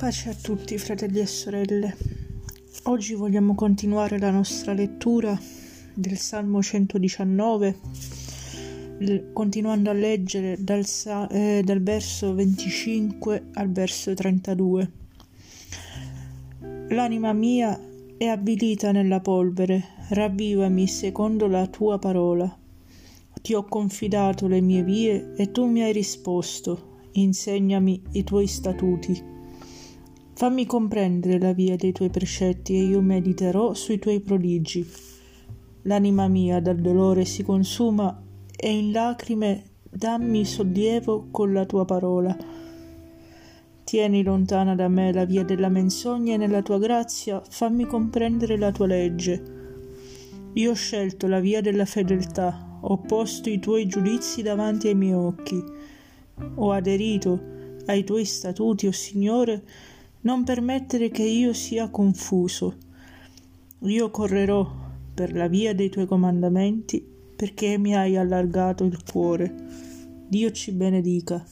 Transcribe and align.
Pace 0.00 0.30
a 0.30 0.34
tutti, 0.34 0.78
fratelli 0.78 1.20
e 1.20 1.26
sorelle. 1.26 1.94
Oggi 2.84 3.12
vogliamo 3.12 3.54
continuare 3.54 4.18
la 4.18 4.30
nostra 4.30 4.72
lettura 4.72 5.38
del 5.92 6.16
Salmo 6.16 6.62
119, 6.62 7.76
continuando 9.34 9.90
a 9.90 9.92
leggere 9.92 10.56
dal, 10.58 10.86
eh, 11.30 11.60
dal 11.62 11.82
verso 11.82 12.32
25 12.32 13.48
al 13.52 13.70
verso 13.70 14.14
32. 14.14 14.90
L'anima 16.88 17.34
mia 17.34 17.78
è 18.16 18.24
avvilita 18.24 18.92
nella 18.92 19.20
polvere, 19.20 19.84
ravvivami 20.08 20.86
secondo 20.86 21.46
la 21.46 21.66
tua 21.66 21.98
parola. 21.98 22.58
Ti 23.42 23.52
ho 23.52 23.64
confidato 23.64 24.46
le 24.46 24.62
mie 24.62 24.82
vie 24.82 25.34
e 25.36 25.50
tu 25.50 25.66
mi 25.66 25.82
hai 25.82 25.92
risposto, 25.92 27.00
insegnami 27.12 28.02
i 28.12 28.24
tuoi 28.24 28.46
statuti. 28.46 29.39
Fammi 30.40 30.64
comprendere 30.64 31.38
la 31.38 31.52
via 31.52 31.76
dei 31.76 31.92
tuoi 31.92 32.08
precetti 32.08 32.74
e 32.74 32.84
io 32.84 33.02
mediterò 33.02 33.74
sui 33.74 33.98
tuoi 33.98 34.20
prodigi. 34.20 34.90
L'anima 35.82 36.28
mia 36.28 36.60
dal 36.60 36.78
dolore 36.78 37.26
si 37.26 37.42
consuma 37.42 38.22
e 38.56 38.70
in 38.70 38.90
lacrime 38.90 39.64
dammi 39.82 40.46
sollievo 40.46 41.28
con 41.30 41.52
la 41.52 41.66
tua 41.66 41.84
parola. 41.84 42.34
Tieni 43.84 44.22
lontana 44.22 44.74
da 44.74 44.88
me 44.88 45.12
la 45.12 45.26
via 45.26 45.44
della 45.44 45.68
menzogna 45.68 46.32
e 46.32 46.38
nella 46.38 46.62
tua 46.62 46.78
grazia 46.78 47.42
fammi 47.46 47.84
comprendere 47.84 48.56
la 48.56 48.72
tua 48.72 48.86
legge. 48.86 49.42
Io 50.54 50.70
ho 50.70 50.74
scelto 50.74 51.26
la 51.26 51.40
via 51.40 51.60
della 51.60 51.84
fedeltà, 51.84 52.78
ho 52.80 52.96
posto 52.96 53.50
i 53.50 53.58
tuoi 53.58 53.84
giudizi 53.86 54.40
davanti 54.40 54.88
ai 54.88 54.94
miei 54.94 55.12
occhi, 55.12 55.62
ho 56.54 56.72
aderito 56.72 57.38
ai 57.84 58.04
tuoi 58.04 58.24
statuti, 58.24 58.86
o 58.86 58.88
oh 58.88 58.92
Signore, 58.92 59.64
non 60.22 60.44
permettere 60.44 61.10
che 61.10 61.22
io 61.22 61.52
sia 61.52 61.88
confuso. 61.88 62.76
Io 63.80 64.10
correrò 64.10 64.70
per 65.14 65.34
la 65.34 65.48
via 65.48 65.74
dei 65.74 65.88
tuoi 65.88 66.06
comandamenti 66.06 67.02
perché 67.36 67.78
mi 67.78 67.96
hai 67.96 68.16
allargato 68.16 68.84
il 68.84 69.02
cuore. 69.02 69.54
Dio 70.28 70.50
ci 70.50 70.72
benedica. 70.72 71.42